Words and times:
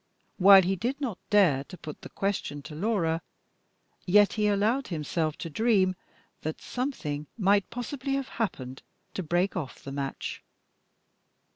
While 0.39 0.63
he 0.63 0.75
did 0.75 0.99
not 0.99 1.19
dare 1.29 1.63
to 1.65 1.77
put 1.77 2.01
the 2.01 2.09
question 2.09 2.63
to 2.63 2.73
Laura, 2.73 3.21
yet 4.07 4.33
he 4.33 4.47
allowed 4.47 4.87
himself 4.87 5.37
to 5.37 5.47
dream 5.51 5.95
that 6.41 6.59
something 6.59 7.27
might 7.37 7.69
possibly 7.69 8.15
have 8.15 8.29
happened 8.41 8.81
to 9.13 9.21
break 9.21 9.55
off 9.55 9.83
the 9.83 9.91
match. 9.91 10.41